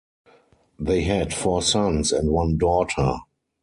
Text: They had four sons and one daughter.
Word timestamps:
They 0.79 1.03
had 1.03 1.31
four 1.31 1.61
sons 1.61 2.11
and 2.11 2.31
one 2.31 2.57
daughter. 2.57 3.17